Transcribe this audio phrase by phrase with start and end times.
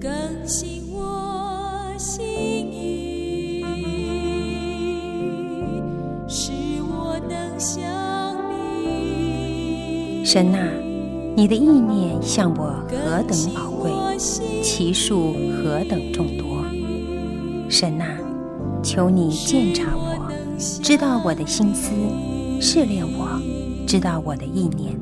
[0.00, 0.10] 更
[0.46, 2.24] 新我心
[2.72, 3.62] 意，
[6.26, 7.82] 使我能像
[8.50, 10.24] 你。
[10.24, 10.66] 神啊，
[11.36, 13.90] 你的意念向我何等宝贵，
[14.62, 16.64] 其数何等众多。
[17.68, 18.06] 神啊，
[18.82, 21.92] 求你鉴察我，知道我的心思，
[22.60, 23.40] 试炼我，
[23.86, 24.98] 知道我的意念。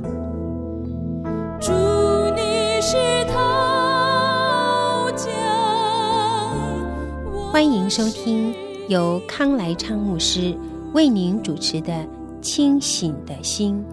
[7.53, 8.55] 欢迎收听
[8.89, 10.57] 由康来昌牧师
[10.93, 11.93] 为您主持的
[12.41, 13.85] 《清醒的心》。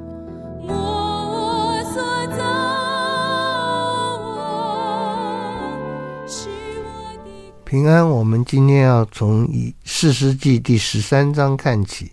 [7.65, 12.11] 平安，我们今天要从以四世纪第十三章看起，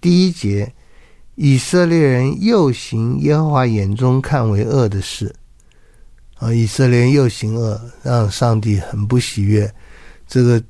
[0.00, 0.72] 第一节。
[1.34, 5.34] 以色列人又行耶和华眼中看为恶的事，
[6.36, 9.68] 啊，以色列人又行恶，让上帝很不喜悦。
[10.28, 10.62] 这个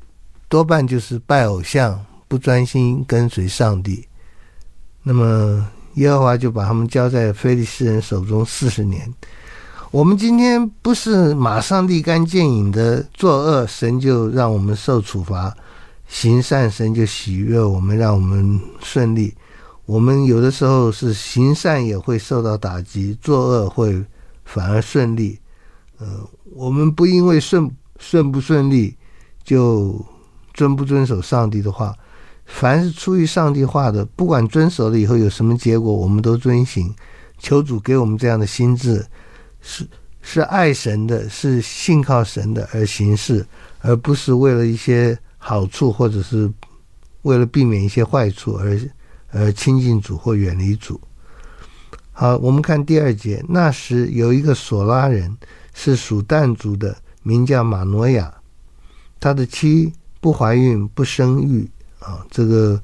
[0.49, 4.07] 多半就是拜偶像，不专心跟随上帝。
[5.03, 9.13] 那么耶和华就把他们交在非利士人手中四十年。
[9.91, 15.53] 我们今天不是马上立竿见影的作恶，神就让我们受处罚；
[16.09, 19.33] 行善，神就喜悦我们，让我们顺利。
[19.87, 24.05] 我们有的时候是行善也会受到打击，作恶会
[24.45, 25.39] 反而顺利。
[25.99, 26.07] 呃，
[26.55, 28.97] 我们不因为顺顺不顺利
[29.45, 30.05] 就
[30.55, 31.95] 遵不遵守上帝的话，
[32.47, 36.95] 凡是出于上帝话的，不管遵守了以后有什么结果，我们都遵行。
[37.39, 39.05] 求主给我们这样的心智，
[39.61, 39.87] 是
[40.23, 43.45] 是爱神的，是信靠神的而行事，
[43.81, 46.51] 而不是为了一些好处或者是
[47.23, 48.81] 为了避免一些坏处而。
[49.37, 51.01] 而亲近主或远离主。
[52.13, 53.45] 好，我们看第二节。
[53.49, 55.37] 那时有一个索拉人，
[55.75, 58.33] 是属但族的，名叫玛诺亚。
[59.19, 59.93] 他的妻
[60.25, 62.25] 不怀孕不生育啊。
[62.31, 62.81] 这个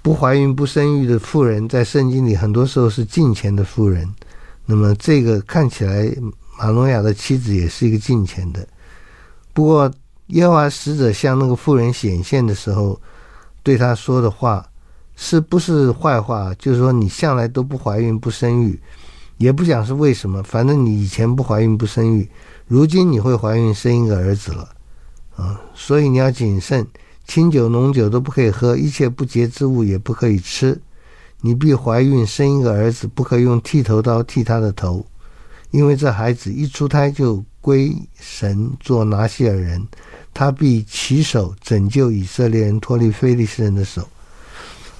[0.00, 4.08] 不怀孕不生育的妇人，在圣经里很多时候是敬虔的妇人。
[4.64, 6.10] 那么这个看起来，
[6.58, 8.66] 玛诺亚的妻子也是一个敬虔的。
[9.52, 9.92] 不过
[10.28, 12.98] 耶和华使者向那个妇人显现的时候，
[13.62, 14.66] 对他说的话。
[15.14, 16.54] 是不是坏话？
[16.54, 18.80] 就是说，你向来都不怀孕不生育，
[19.36, 20.42] 也不讲是为什么。
[20.42, 22.26] 反正你以前不怀孕不生育，
[22.66, 24.66] 如今你会怀孕生一个儿子了，
[25.36, 25.60] 啊！
[25.74, 26.86] 所以你要谨慎，
[27.26, 30.80] 清酒浓酒都不可以喝，一切不洁之物也不可以吃。
[31.40, 35.04] 你必怀孕生一个儿子，不可用剃头刀剃他的头，
[35.70, 39.86] 因为这孩子一出胎就归神做拿细耳人，
[40.32, 44.06] 他必起手拯救以色列人脱离非利士人的手。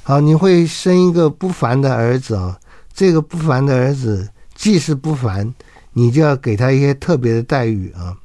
[0.02, 2.58] 好，你会生一个不凡的儿子啊！
[2.92, 5.54] 这个不凡的儿子既是不凡，
[5.92, 8.16] 你就要给他一些特别的待遇啊！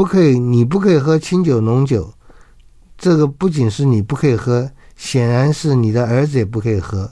[0.00, 2.10] 不可以，你不可以喝清酒浓酒。
[2.96, 7.10] 这个不仅是你不可以喝，显然是你的儿子也不可以喝。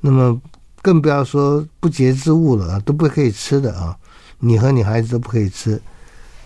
[0.00, 0.40] 那么
[0.80, 3.98] 更不要说不洁之物了啊，都不可以吃的啊！
[4.38, 5.82] 你和你孩子都不可以吃。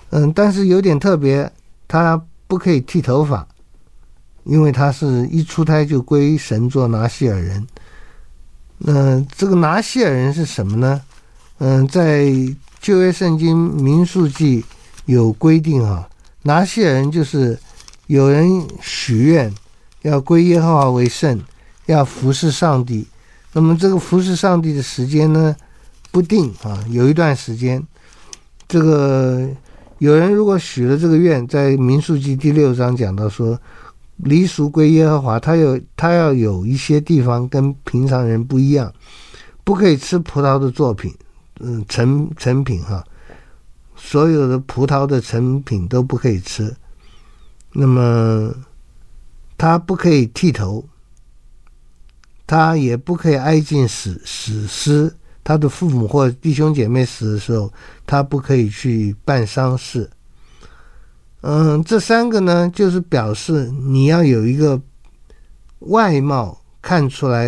[0.09, 1.53] 嗯，但是有点特别，
[1.87, 3.47] 他不可以剃头发。
[4.45, 7.67] 因为他是一出胎就归神做拿西尔人，
[8.79, 11.03] 那这个拿西尔人是什么呢？
[11.59, 12.33] 嗯，在
[12.81, 14.65] 旧约圣经民数记
[15.07, 16.09] 有规定啊，
[16.43, 17.59] 拿细耳人就是
[18.07, 18.47] 有人
[18.81, 19.53] 许愿
[20.03, 21.41] 要归耶和华为圣，
[21.87, 23.07] 要服侍上帝。
[23.53, 25.57] 那么这个服侍上帝的时间呢，
[26.11, 27.83] 不定啊，有一段时间。
[28.69, 29.49] 这个
[29.99, 33.59] 有人如果许了这个愿，在民数记第六章讲到说。
[34.21, 38.91] 离俗归耶和华，他有他要有一些地方跟平常人不一样，
[39.63, 41.15] 不可以吃葡萄的作品，
[41.61, 43.05] 嗯，成成品哈，
[44.09, 46.73] 所有的葡萄的成品都不可以吃。
[47.73, 48.55] 那么
[49.59, 50.87] 他不可以剃头，
[52.47, 55.13] 他也不可以挨近死死尸，
[55.43, 57.69] 他的父母或弟兄姐妹死的时候，
[58.07, 60.09] 他不可以去办丧事。
[61.41, 64.81] 嗯，这三个呢，就是表示你要有一个
[65.81, 67.47] 外貌看出来，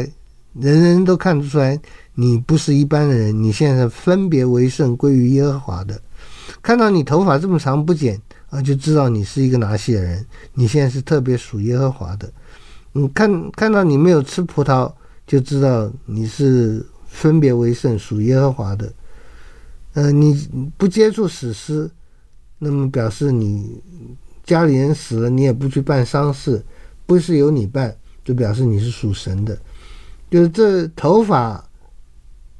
[0.55, 1.81] 人人都看得出来，
[2.15, 3.43] 你不是一般的人。
[3.43, 6.03] 你现在分别为圣，归于耶和华的。
[6.63, 8.21] 看到你头发这么长不剪
[8.51, 10.27] 啊，就知道你是一个拿细耳人。
[10.55, 12.31] 你现在是特别属耶和华的。
[12.93, 14.93] 你看看到你没有吃葡萄，
[15.27, 18.93] 就知道你是分别为圣，属耶和华的。
[19.95, 21.91] 嗯，你不接触死尸。
[22.61, 23.81] 那么表示你
[24.43, 26.61] 家里人死了，你也不去办丧事，
[27.07, 29.57] 不是由你办，就表示你是属神的。
[30.29, 31.65] 就是这头发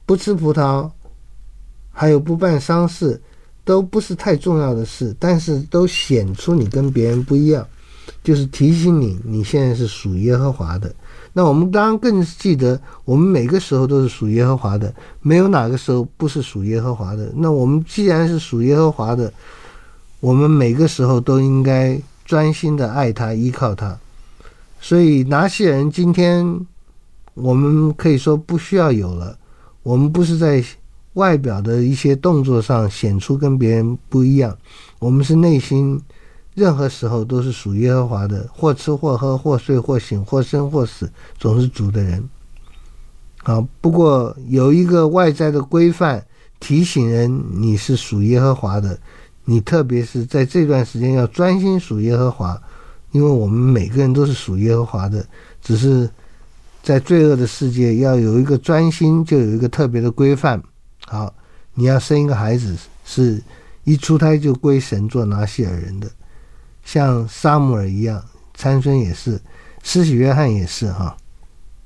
[0.07, 0.89] 不吃葡萄，
[1.91, 3.21] 还有不办丧事，
[3.69, 7.69] 都不是太重要的事，但是都显出你跟别人不一样，
[8.25, 10.91] 就是提醒你你现在是属耶和华的。
[11.35, 17.31] 那我们当然更记得，我们每个时候都是属耶和华的，没有哪个时候不是属耶和华的。
[17.37, 19.31] 那我们既然是属耶和华的，
[20.21, 23.95] 我们每个时候都应该专心的爱他，依靠他。
[24.81, 26.59] 所以拿细耳人今天，
[27.35, 29.37] 我们可以说不需要有了。
[29.83, 30.65] 我们不是在。
[31.19, 34.57] 外表的一些动作上显出跟别人不一样，
[35.01, 36.01] 我们是内心
[36.55, 42.23] 任何时候都是属耶和华的，或吃或喝，或睡或醒，或生或死，总是主的人。
[43.43, 46.25] 好，不过有一个外在的规范
[46.61, 48.97] 提醒人你是属耶和华的，
[49.45, 52.61] 你特别是在这段时间要专心属耶和华，
[53.11, 55.27] 因为我们每个人都是属耶和华的，
[55.63, 56.09] 只是
[56.83, 60.63] 在罪恶的世界要有一个专心，就有一个特别的规范。
[61.11, 61.33] 好，
[61.73, 63.43] 你要生一个孩子，是
[63.85, 66.11] 一出胎就归神做拿细耳人的，
[66.85, 68.23] 像撒母耳一样，
[68.53, 69.41] 参孙也是，
[69.83, 71.17] 施洗约翰也是哈。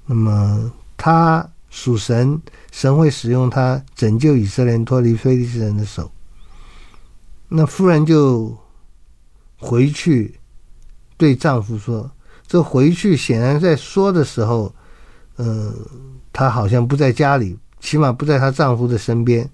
[0.07, 2.43] 那么他属神，
[2.73, 6.11] 神会使用他拯救以色列脱离非利士人的手。
[7.49, 8.59] 那妇人就
[9.57, 10.41] 回去
[11.17, 12.11] 对丈夫说
[12.49, 14.75] ：“这回去显然在说的时候，
[15.37, 15.75] 嗯、呃，
[16.33, 19.47] 她好像不在家里。”起码不在她丈夫的身边，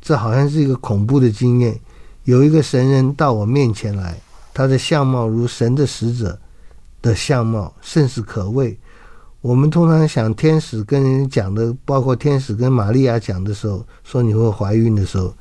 [0.00, 1.78] 这好像是一个恐怖的经验。
[2.24, 4.16] 有一个神人到我面前来，
[4.54, 6.38] 他的相貌如神的使者
[7.02, 8.78] 的相貌，甚是可畏。
[9.40, 15.34] 我们通常想天使跟人讲的，包括天使跟玛利亚讲的时候，说你会怀孕的时候，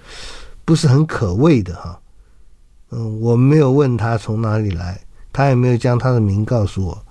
[0.65, 1.99] 不是很可畏的哈。
[2.91, 4.99] 嗯，我没有问他从哪里来，
[5.33, 7.05] 他也没有将他的名告诉我。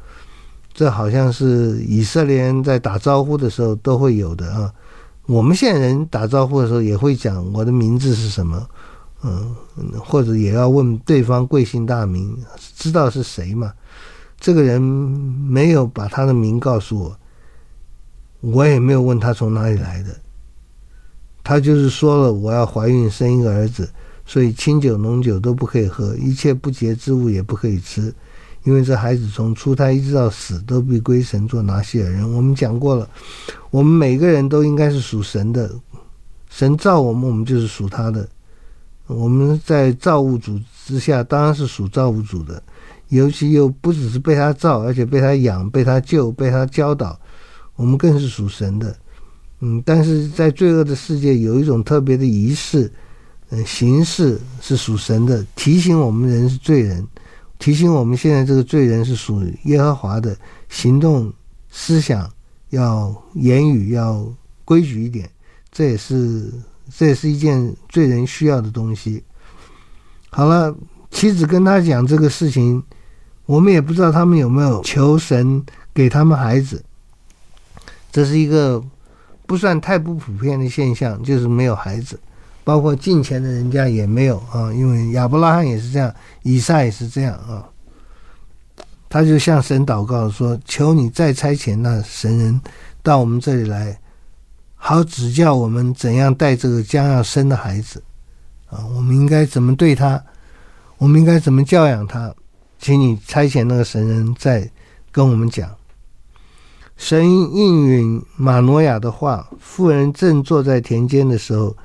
[0.76, 4.70] 这好像是以色列人在打招呼的时候都会有的啊。
[5.24, 8.68] 我们现在人打招呼的时候也会讲我的名字是什么，
[9.24, 9.56] 嗯，
[9.98, 12.36] 或者也要问对方贵姓大名，
[12.76, 13.72] 知道是谁嘛？
[14.38, 17.18] 这个人没有把他的名告诉我，
[18.42, 20.14] 我也没有问他从哪里来的。
[21.42, 23.88] 他就是说了我要怀孕生一个儿子，
[24.26, 28.14] 所以清酒浓酒都不可以喝，一切不洁之物也不可以吃。
[28.66, 32.30] 因为这孩子从出胎一直到死都必归神做拿细耳人。
[32.34, 33.08] 我们讲过了，
[33.70, 35.70] 我们每个人都应该是属神的，
[36.50, 38.28] 神造我们，我们就是属他的。
[39.06, 42.60] 我们在造物主之下，当然是属造物主的。
[43.10, 47.16] 尤其又不只是被他造，而且被他养、被他救、被他教导，
[47.76, 48.96] 我们更是属神的。
[49.60, 52.92] 嗯，但是在罪恶的世界，有一种特别的仪式，
[53.50, 57.06] 嗯，形式是属神的，提醒我们人是罪人。
[57.58, 60.36] 提醒我们，现在这个罪人是属于耶和华的，
[60.68, 61.32] 行动、
[61.70, 62.30] 思想
[62.70, 64.26] 要言语要
[64.64, 65.28] 规矩一点，
[65.72, 66.52] 这也是
[66.94, 69.22] 这也是一件罪人需要的东西。
[70.28, 70.76] 好了，
[71.10, 72.82] 妻子跟他讲这个事情，
[73.46, 75.64] 我们也不知道他们有没有求神
[75.94, 76.84] 给他们孩子。
[78.12, 78.82] 这是一个
[79.46, 82.18] 不算太不普遍的现象，就是没有孩子。
[82.66, 87.64] 包括近前的人家也没有啊，因为亚伯拉罕也是这样，以撒也是这样啊。
[89.08, 92.60] 他就向神祷告说：“求你再差遣那神人
[93.04, 93.96] 到我们这里来，
[94.74, 98.02] 好指教我们怎样带这个将要生的孩子
[98.68, 98.84] 啊。
[98.96, 100.20] 我们应该怎么对他？
[100.98, 102.34] 我们应该怎么教养他？
[102.80, 104.68] 请你差遣那个神人再
[105.12, 105.70] 跟我们讲。”
[106.98, 111.76] 神应允马挪亚的话，妇人正坐在田间的时候。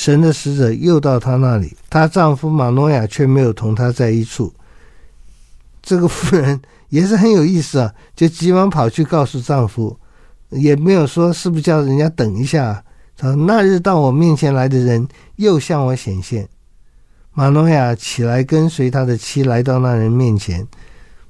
[0.00, 4.50] 神的使者又到她那里，她丈夫玛诺亚却没有同她在一处。
[5.82, 9.94] 这个妇人也是很有意思啊，就急忙跑去告诉丈夫，
[10.48, 12.82] 也没有说是不是叫人家等一下。
[13.20, 16.48] 说那日到我面前来的人又向我显现。
[17.34, 20.66] 玛诺亚起来跟随他的妻来到那人面前，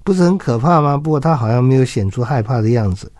[0.04, 0.96] 不是很可怕吗？
[0.96, 3.10] 不过他好像没有显出害怕的样子，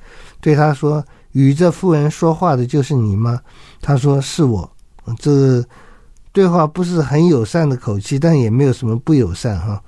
[0.41, 3.41] 对他说：“与这妇人说话的就是你吗？”
[3.83, 4.71] 他说：“是我。”
[5.19, 5.65] 这
[6.33, 9.83] 对话不是很友善的口气，但也没有什么不友善哈。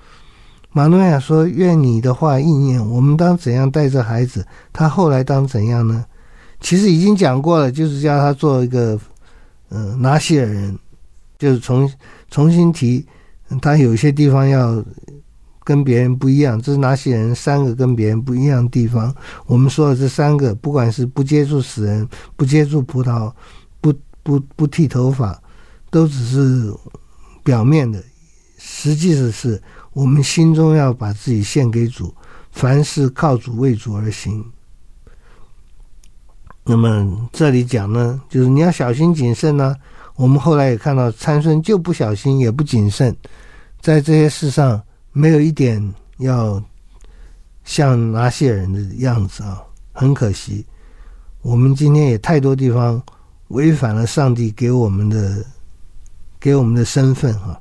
[0.73, 4.47] 马努亚说：“愿你的话应验，我们当怎样带着孩子？
[4.73, 6.05] 他后来当怎样呢？”
[6.61, 8.99] 其实已经讲过了，就是叫他做一个
[9.69, 10.79] 嗯、拿西尔人，
[11.39, 11.91] 就是重
[12.31, 13.07] 重新提，
[13.61, 14.83] 他有些地方要
[15.65, 16.61] 跟别人不一样。
[16.61, 19.15] 这是拿细耳人三个跟别人不一样的地方。
[19.47, 23.31] 我们说的这三个，不管是不接触死人，不接触葡萄。
[24.23, 25.41] 不不剃头发，
[25.91, 26.73] 都只是
[27.43, 28.03] 表面的，
[28.59, 29.61] 实际的是
[29.93, 32.15] 我们心中要把自己献给主，
[32.51, 34.45] 凡事靠主为主而行。
[36.65, 39.77] 那么这里讲呢，就是你要小心谨慎呢、
[40.15, 43.17] 我们后来也看到参孙就不小心，也不谨慎，
[43.81, 46.63] 在这些事上没有一点要
[47.65, 49.61] 像拿细人的样子啊，
[49.93, 50.65] 很可惜。
[51.41, 53.03] 我们今天也太多地方
[53.53, 55.45] 违反了上帝给我们的
[56.41, 57.59] 给我们的身份啊，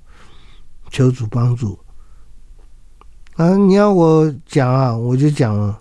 [0.90, 1.78] 求主帮助。
[3.36, 5.80] 啊，你要我讲啊，我就讲了，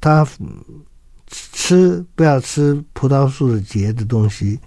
[0.00, 0.26] 他
[1.52, 4.58] 吃不要吃葡萄树的结的东西。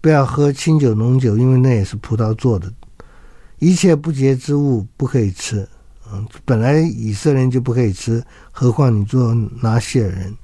[0.00, 2.70] 不要喝清酒浓酒，因为那也是葡萄做的。
[3.58, 5.66] 一切不洁之物不可以吃。
[6.12, 10.36] 嗯，本来以色列人就不可以吃，何况你做拿细耳人。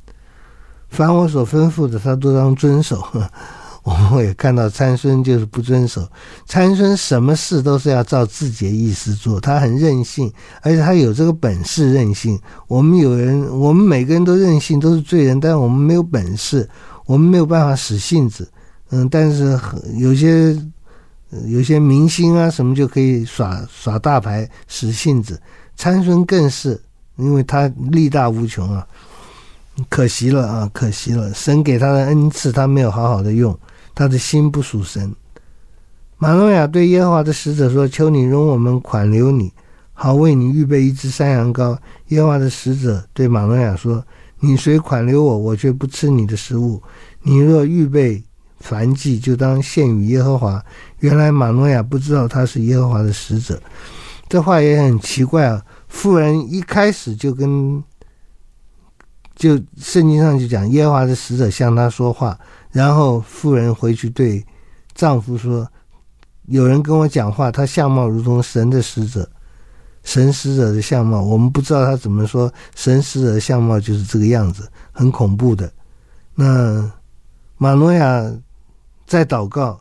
[0.88, 3.06] 凡我所吩咐的，他都当遵守。
[3.84, 6.06] 我们也看到参孙就是不遵守。
[6.46, 10.30] 参孙什么事都是要照自己的意思做，他很任性，
[10.62, 12.38] 而且他有这个本事任性。
[12.68, 16.68] 我们有人，我们每个人都任性，都是罪人，但是我们没有本事，
[17.06, 18.46] 我们没有办法使性子。
[18.90, 19.58] 嗯，但是
[19.96, 20.54] 有些
[21.46, 25.40] 有些明星啊什么就可以耍耍大牌使性子，
[25.76, 26.78] 参孙更是，
[27.16, 28.86] 因为他力大无穷啊，
[29.88, 33.56] 可惜了啊，可惜了，神给他的恩赐他没有好好的用，
[34.00, 35.14] 他的心不属神。
[36.16, 39.52] 马诺亚对耶和华的使者说：“求你容我们款留你，
[39.92, 41.76] 好为你预备一只山羊羔。”
[42.08, 44.02] 耶和华的使者对马诺亚说
[44.40, 46.82] ：“你虽款留我，我却不吃你的食物。
[47.20, 48.22] 你若预备。”
[48.62, 50.62] 燔祭就当献与耶和华。
[50.98, 53.58] 原来马诺亚不知道他是耶和华的使者，
[54.28, 55.62] 这话也很奇怪啊。
[55.88, 57.82] 妇人一开始就跟，
[59.34, 62.38] 就圣经上就讲耶和华的使者向他说话，
[62.72, 64.44] 然后妇人回去对
[64.94, 65.66] 丈夫说
[66.46, 69.28] ：“有人跟我讲话，他相貌如同神的使者，
[70.04, 71.22] 神使者的相貌。
[71.22, 75.72] 我们不知道他怎么说，神使者的相貌就是这个样子，很恐怖的。”
[76.34, 76.90] 那
[77.56, 78.32] 马诺亚。
[79.06, 79.76] 在祷告，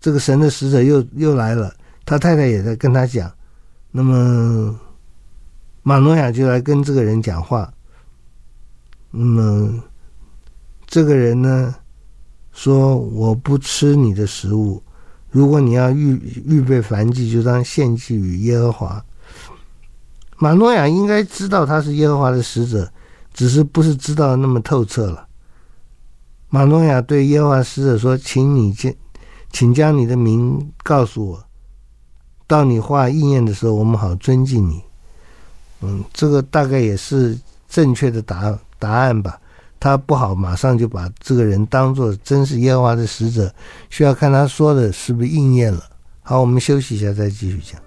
[0.00, 1.72] 这个神的使者又又来了，
[2.04, 3.32] 他太太也在跟他讲。
[3.92, 4.76] 那么，
[5.84, 7.72] 马诺亚就来跟这个人讲话。
[9.12, 9.84] 那么，
[10.88, 11.72] 这个人呢，
[12.52, 14.82] 说：“我不吃你的食物，
[15.30, 19.04] 如果你要预预备燔祭，就当献祭与耶和华。”
[20.38, 22.90] 马诺亚应该知道他是耶和华的使者，
[23.32, 25.26] 只是不是知道那么透彻了。
[26.48, 28.92] 马诺亚对耶和华使者说：“请你将，
[29.50, 31.44] 请将你的名告诉我，
[32.46, 34.82] 到你话应验的时候，我们好尊敬你。”
[35.80, 37.36] 嗯，这个大概也是
[37.68, 39.40] 正确的答答案吧。
[39.82, 43.52] 他不好马上就把这个人当做真是耶和华的使者，
[43.90, 45.82] 需要看他说的是不是应验了。
[46.22, 47.82] 好，我们休息一下，再继续讲。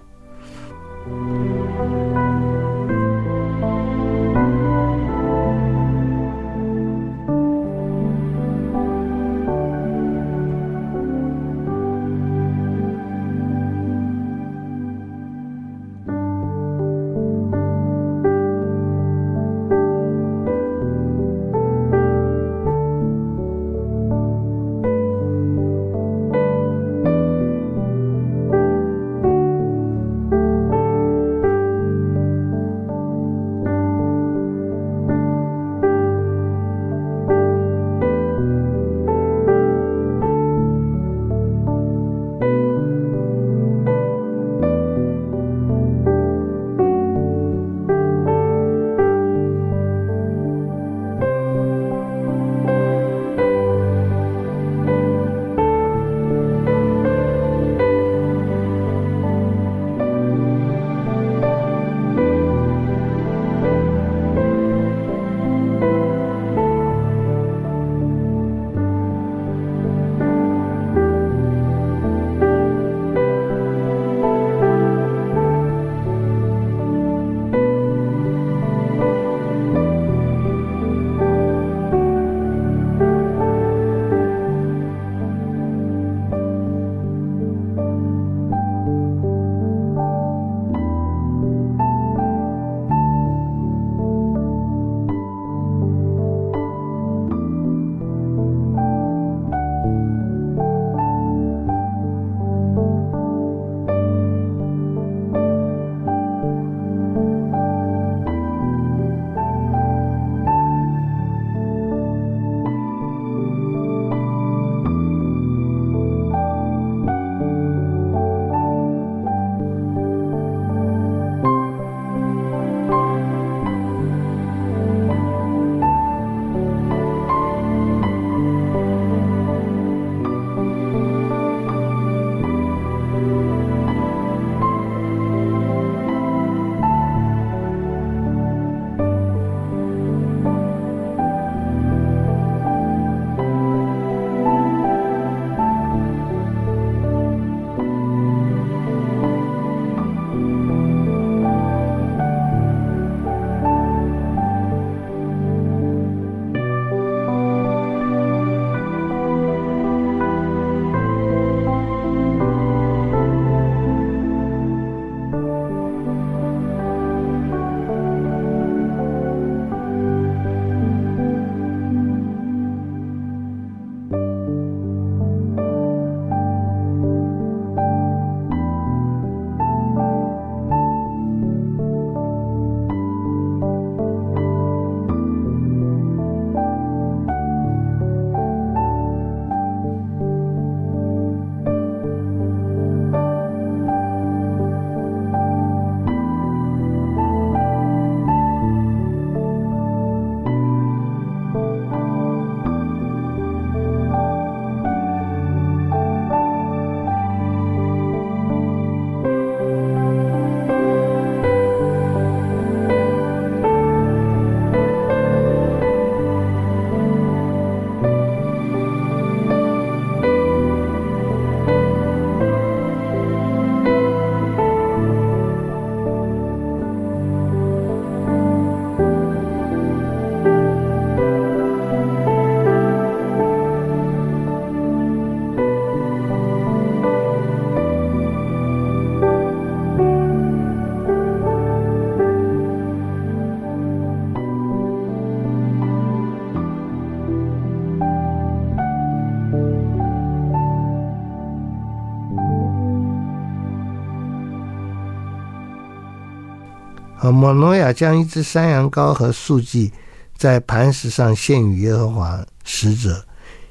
[257.26, 259.92] 啊，玛挪亚将一只山羊羔和素祭
[260.36, 263.20] 在磐石上献与耶和华使者，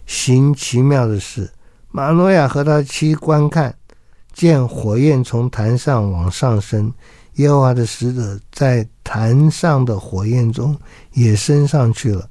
[0.05, 1.49] 行奇妙的事。
[1.89, 3.73] 玛诺亚和他妻观看，
[4.33, 6.93] 见火焰从坛上往上升，
[7.35, 10.77] 耶和华的使者在坛上的火焰中
[11.13, 12.29] 也升上去了。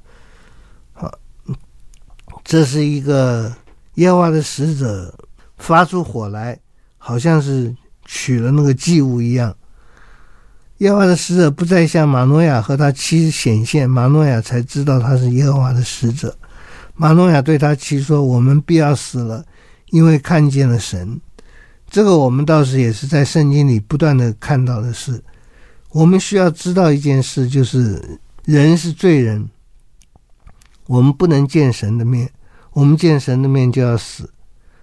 [0.92, 1.10] 好，
[2.44, 3.50] 这是一个
[3.94, 5.18] 耶和华的使者
[5.56, 6.60] 发出火来，
[6.98, 9.56] 好像是取了那个祭物一样。
[10.78, 16.36] 耶和华的使者不再向玛挪亚和他妻显现，玛挪亚才知道他是耶和华的使者。
[16.96, 19.44] 玛挪亚对他妻说：“我们必要死了，
[19.90, 21.20] 因为看见了神。”
[21.88, 25.22] 这个我们倒是也是在圣经里不断的看到的事。
[25.90, 29.48] 我们需要知道一件事，就是人是罪人，
[30.88, 32.28] 我们不能见神的面，
[32.72, 34.28] 我们见神的面就要死。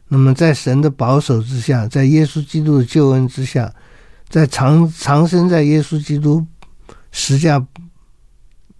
[0.07, 3.73] 那么在神的保守之下，在耶稣基督的救恩之下。
[4.31, 6.43] 在长长生在耶稣基督
[7.11, 7.61] 十架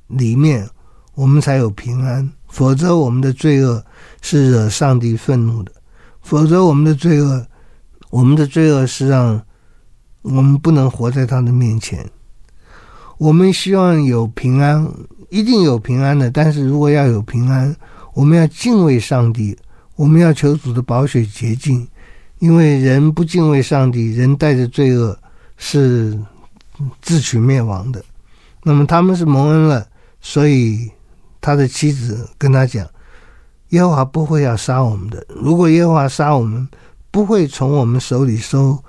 [0.08, 0.66] 里面，
[1.14, 2.28] 我们才有平安。
[2.48, 3.84] 否则，我们的罪恶
[4.22, 5.72] 是惹上帝愤怒的；
[6.22, 7.46] 否则，我们的罪恶，
[8.10, 9.42] 我们的罪恶是让
[10.22, 12.10] 我们不能活在他的面前。
[13.18, 14.90] 我们希望有平安，
[15.30, 16.32] 一定有平安的。
[16.32, 17.76] 但是如果要有平安，
[18.14, 19.58] 我们要敬畏上帝，
[19.98, 21.86] 我们要求主的宝血洁净，
[22.40, 25.18] 因为人不敬畏上帝，人带着罪恶。
[25.64, 26.20] 是
[27.04, 28.04] 自取灭亡的。
[28.64, 29.88] 那么他们是蒙恩了，
[30.20, 30.92] 所以
[31.40, 32.88] 他的妻子跟他讲
[33.70, 35.24] ：“耶和华不会要杀我们的。
[35.30, 36.68] 如果耶和华杀我们，
[37.12, 38.84] 不会从我们手里收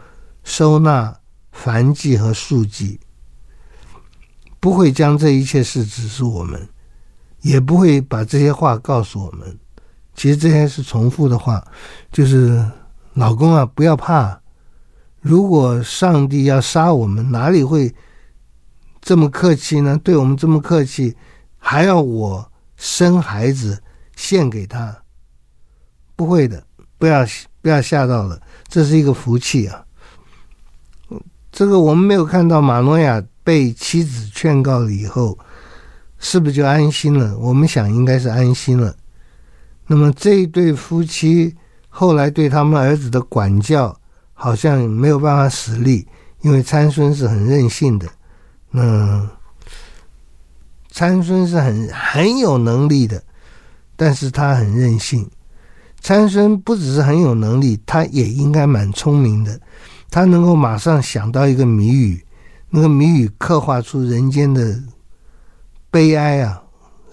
[0.45, 1.15] 收纳
[1.55, 2.99] 燔祭和素祭，
[4.59, 6.67] 不会将这一切事指示我们，
[7.43, 9.59] 也不会把这些话告诉我们。
[10.15, 11.63] 其实这些是重复的话，
[12.11, 12.65] 就是
[13.13, 14.41] 老公啊，不要怕。”
[15.23, 17.95] 如果上帝要杀我们，哪里会
[19.01, 19.99] 这么客气呢？
[20.03, 21.17] 对我们这么客气，
[21.59, 23.81] 还要我生孩子
[24.17, 24.97] 献给他？
[26.17, 26.65] 不会的，
[26.99, 27.25] 不要
[27.61, 29.85] 不要吓到了，这是一个福气啊。
[31.53, 35.39] 这个我们没有看到玛挪亚被妻子劝告了以后，
[36.19, 37.39] 是不是就安心了？
[37.39, 38.97] 我们想应该是安心了。
[39.87, 41.55] 那么这一对夫妻
[41.89, 43.97] 后来对他们儿子的管教。
[44.43, 46.05] 好像没有办法使力，
[46.41, 48.09] 因为参孙是很任性的。
[48.73, 49.29] 嗯，
[50.91, 53.23] 参孙是很很有能力的，
[53.95, 55.31] 但是他很任性。
[56.01, 59.61] 参孙不只是很有能力，他也应该蛮聪明的。
[60.11, 62.27] 他能够马上想到一个谜语，
[62.69, 64.77] 那个谜语刻画出人间的
[65.89, 66.61] 悲哀啊，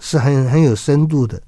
[0.00, 1.40] 是很很有深度的。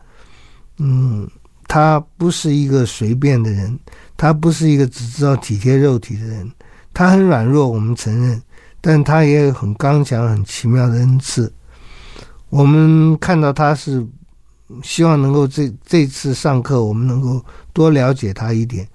[0.76, 1.28] 嗯。
[1.72, 3.78] 他不是一个随便的人，
[4.14, 6.52] 他不是一个只知道体贴肉体的人，
[6.92, 8.42] 他很软弱，我们承认，
[8.82, 11.50] 但他也有很刚强、很奇妙的恩赐。
[12.50, 14.06] 我们看到他是
[14.82, 18.86] 希望能够这这次上课，我们能够多了解他一点。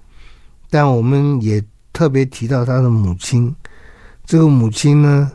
[0.70, 1.60] 但我们也
[1.92, 3.52] 特别提到他的母亲，
[4.24, 5.32] 这个母亲呢，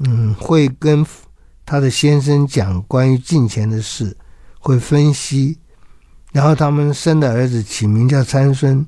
[0.00, 1.06] 嗯，会跟
[1.64, 4.16] 他的先生讲关于金钱的事，
[4.58, 5.56] 会分析。
[6.36, 8.86] 然后他们生的儿子起名叫参孙，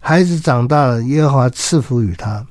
[0.00, 2.44] 孩子长大了，耶和华赐福与他。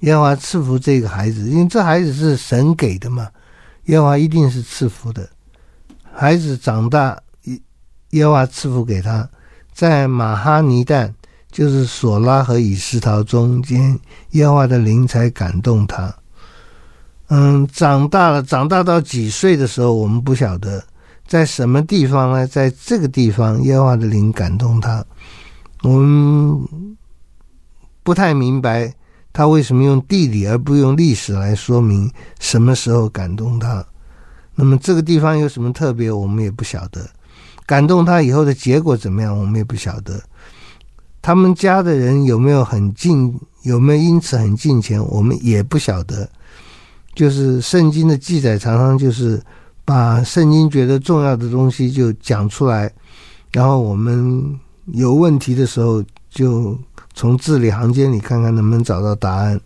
[0.00, 3.28] 耶和华赐福这个孩子，因为这孩子是神给的嘛，
[3.84, 5.28] 耶和华一定是赐福的。
[6.10, 7.20] 孩子长大，
[8.12, 9.28] 耶和华赐福给他，
[9.74, 11.14] 在马哈尼但，
[11.50, 16.10] 就是索拉和以斯陶中间，耶和华的灵才感动他。
[17.28, 20.82] 嗯，长大了，长大到几岁的时候，我们不晓得。
[21.26, 22.46] 在什么地方呢？
[22.46, 25.02] 在这个地方，耶和华的灵感动他。
[25.82, 26.68] 我们
[28.02, 28.92] 不太明白
[29.32, 33.82] 他为什么用地理而不用历史来说明什么时候感动他。
[34.54, 37.08] 那么这个地方有什么特别，我们也不晓得。
[37.64, 40.22] 感动他以后的结果怎么样，我们也不晓得。
[41.22, 46.28] 他们家的人有没有很敬，有没有因此很敬虔，我们也不晓得。
[47.14, 49.42] 就是圣经的记载常常就是。
[49.84, 52.92] 把圣经觉得重要的东西就讲出来，
[53.50, 56.78] 然后我们有问题的时候，就
[57.14, 59.60] 从字里行间里看看能不能找到答案。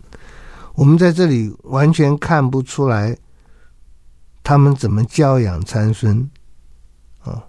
[0.73, 3.15] 我们在这里完全看不出来
[4.43, 6.29] 他们怎么教养参孙
[7.19, 7.43] 啊。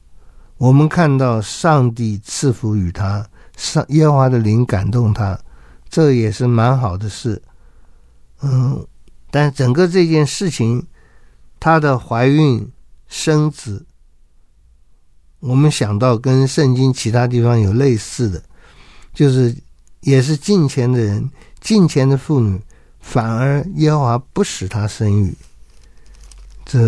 [0.58, 3.26] 我们看到上帝赐福与他，
[3.56, 5.38] 上耶和华的灵感动他，
[5.88, 7.40] 这也是蛮好的事。
[8.42, 8.86] 嗯，
[9.30, 10.86] 但整个这件事情。
[11.60, 12.70] 她的怀孕
[13.08, 13.84] 生子，
[15.40, 18.42] 我们想到跟圣经其他地方有类似的，
[19.14, 19.54] 就是
[20.00, 22.60] 也是近前的人，近前的妇女
[23.00, 25.34] 反而耶和华不使他生育。
[26.64, 26.78] 这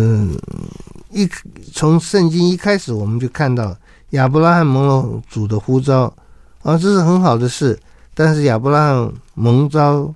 [1.09, 1.27] 一
[1.73, 3.75] 从圣经一开始，我们就看到
[4.11, 6.13] 亚伯拉罕蒙了主的呼召，
[6.61, 7.79] 啊，这是很好的事。
[8.13, 10.13] 但是亚伯拉罕蒙召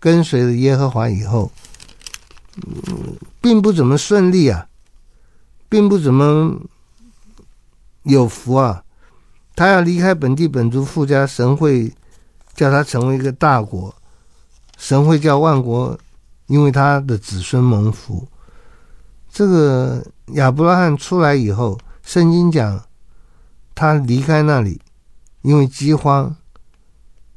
[0.00, 1.50] 跟随了耶和华以后，
[2.66, 3.14] 嗯，
[3.44, 4.68] 并不怎么顺利啊，
[5.68, 6.58] 并不怎么
[8.04, 8.82] 有福啊。
[9.54, 11.92] 他要离开本地本族父家，神会
[12.54, 13.94] 叫他成为一个大国，
[14.78, 15.98] 神会叫万国
[16.46, 18.26] 因为他的子孙蒙福。
[19.30, 22.82] 这个亚伯拉罕出来以后，圣经讲
[23.74, 24.80] 他离开那里，
[25.42, 26.34] 因为饥荒。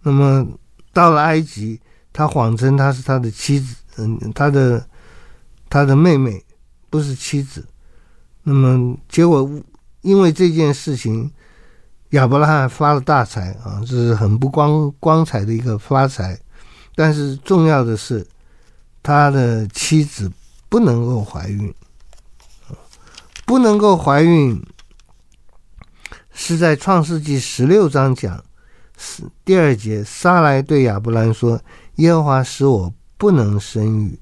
[0.03, 0.47] 那么
[0.93, 1.81] 到了埃及，
[2.13, 4.87] 他谎称他是他的妻子，嗯，他的
[5.69, 6.43] 他的妹妹
[6.89, 7.67] 不是妻子。
[8.43, 9.49] 那么结果
[10.01, 11.31] 因为这件事情，
[12.11, 16.39] 亚伯拉罕发了大财啊，这是很不光光彩的一个发财。
[16.95, 18.25] 但是重要的是，
[19.03, 20.31] 他的妻子
[20.69, 21.73] 不能够怀孕。
[23.45, 24.61] 不能够怀孕，
[26.33, 28.43] 是在创世纪十六章讲，
[28.97, 31.57] 是第二节，撒莱对亚伯兰说
[31.95, 34.19] ：“耶和华使我不能生育。”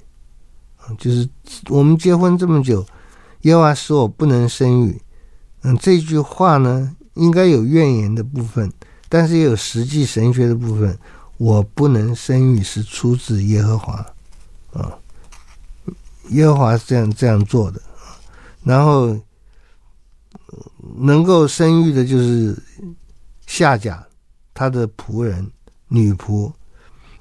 [0.98, 1.28] 就是
[1.70, 2.86] 我们结婚这么久，
[3.42, 5.02] 耶和华使我不能生育。
[5.62, 8.72] 嗯，这句话呢，应该有怨言的部分，
[9.10, 10.98] 但是也有实际神学的部分。
[11.38, 13.94] 我不能生育是出自耶和华，
[14.72, 14.98] 啊，
[16.30, 17.82] 耶和华是这样这样做的。
[18.64, 19.20] 然后
[20.98, 22.58] 能够生育的就是
[23.48, 24.02] 夏甲，
[24.54, 25.46] 他的仆人
[25.88, 26.52] 女仆。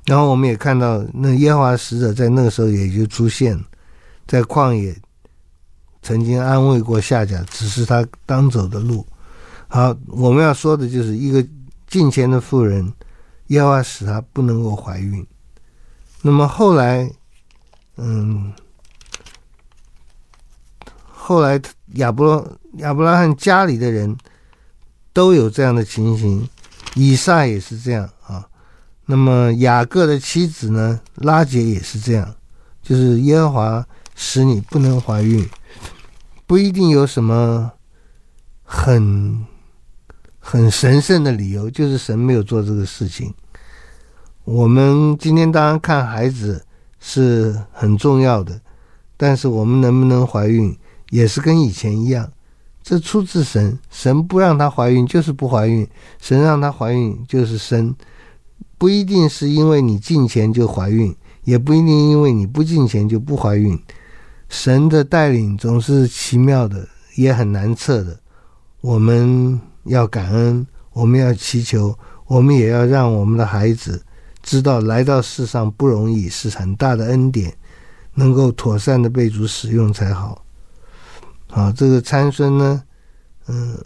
[0.06, 3.58] 然后我们也看到，那耶和华使者在那个时候也就出现，
[4.26, 4.94] 在旷野
[6.02, 9.06] 曾经安慰过夏甲，指示他当走的路。
[9.68, 11.46] 好，我们要说的就是一个
[11.86, 12.92] 近前的妇人，
[13.46, 15.26] 耶和华使她不能够怀孕。
[16.22, 17.10] 那么后来，
[17.96, 18.52] 嗯。
[21.26, 21.58] 后来
[21.94, 24.14] 亚伯亚伯拉罕家里的人
[25.14, 26.46] 都有这样的情形，
[26.94, 28.46] 以撒也是这样啊。
[29.06, 32.34] 那么雅各的妻子呢，拉结也是这样，
[32.82, 35.48] 就是耶和华使你不能怀孕，
[36.46, 37.72] 不一定有什么
[38.62, 39.44] 很
[40.38, 43.32] 很神圣的理由，就是神没有做这个事情。
[44.44, 46.64] 我们今天当然看孩子
[47.00, 48.60] 是很重要的，
[49.16, 50.76] 但是我们能不能怀孕？
[51.10, 52.30] 也是跟以前一样，
[52.82, 55.86] 这出自神，神不让她怀孕就是不怀孕，
[56.20, 57.94] 神让她怀孕就是生，
[58.84, 63.82] 不一定是因为你敬虔就怀孕，也不一定因为你不敬虔就不怀孕。
[64.50, 68.20] 神的带领总是奇妙的，也很难测的。
[68.82, 74.04] 我们要感恩，我们要祈求，我们也要让我们的孩子
[74.42, 77.56] 知道来到世上不容易，是很大的恩典，
[78.12, 80.44] 能够妥善的被主使用才好。
[81.48, 82.82] 啊，这个参孙呢，
[83.46, 83.78] 嗯，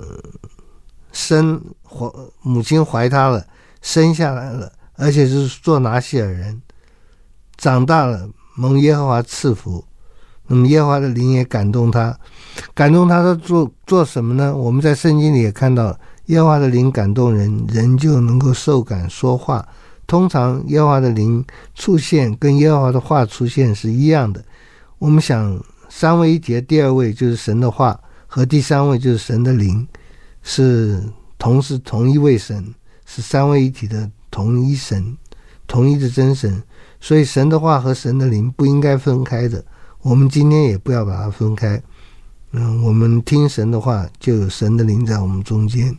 [1.13, 2.11] 生怀
[2.43, 3.47] 母亲怀他了，
[3.81, 6.61] 生下来了，而且是做拿细耳人，
[7.57, 9.83] 长大了，蒙耶和华赐福。
[10.47, 12.15] 那么耶和华的灵也感动他，
[12.75, 14.55] 感动他，他做做什么呢？
[14.55, 19.67] 我们在圣经里也看到，耶和华的灵感动人，人就能够受感说话。
[20.07, 21.43] 通常耶和华的灵
[21.75, 24.45] 出现，跟耶和华的话出现是一样的。
[24.99, 25.59] 我们想。
[25.91, 29.89] 三位一体第二位就是神的话，和第三位就是神的灵，
[30.43, 31.03] 是
[31.39, 32.63] 同是同一位神，
[33.07, 35.17] 是三位一体的同一神，
[35.67, 36.63] 同一的真神。
[37.01, 39.65] 所以神的话和神的灵不应该分开的。
[40.03, 41.81] 我们今天也不要把它分开。
[42.53, 45.97] 嗯，我们听神的话，就有神的灵在我们中间，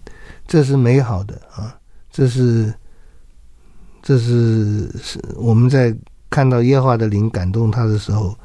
[0.48, 1.78] 这是美好的啊！
[2.12, 2.74] 这是
[4.02, 5.96] 这是是我们在
[6.30, 8.36] 看到耶和华的灵感动他的时候。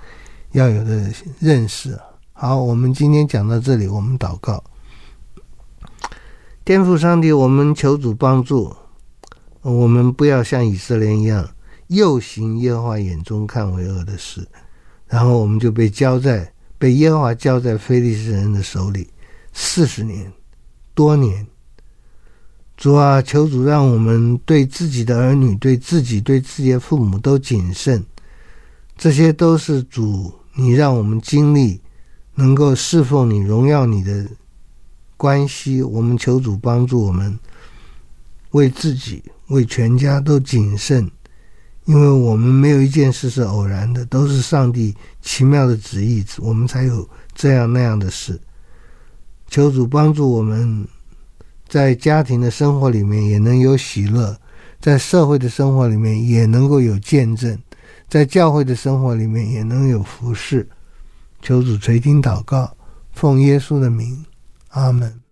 [0.52, 1.98] 要有的认识。
[2.32, 4.62] 好，我们今天讲到这里，我们祷告。
[6.64, 8.72] 天赋上帝，我们求主帮助，
[9.72, 11.48] 我们不要像以色列一样，
[11.86, 14.46] 又行耶和华眼中看为恶的事，
[15.08, 19.08] 然后我们就被交在被耶和华交在非利士人的手里
[19.54, 20.30] 四十年
[20.94, 21.46] 多年。
[22.76, 28.04] 主啊，求主让我们对自己的儿女、对自己、对自己的父母都谨慎，
[28.98, 30.32] 这些都是主。
[30.56, 31.80] 你让我们经历
[32.34, 34.26] 能够侍奉你、荣耀你的
[35.16, 37.38] 关系，我们求主帮助我们，
[38.54, 41.10] 为自己、为全家都谨慎，
[41.86, 48.40] 因为我们没有一件事是偶然的，都是上帝奇妙的旨意，我们才有这样那样的事。
[49.48, 50.86] 求主帮助我们，
[51.68, 54.38] 在家庭的生活里面也能有喜乐，
[54.80, 57.58] 在社会的生活里面也能够有见证。
[58.08, 60.68] 在教会的生活里面也能有服侍。
[61.42, 62.72] 求主垂听祷告，
[63.12, 64.24] 奉耶稣的名，
[64.68, 65.23] 阿门。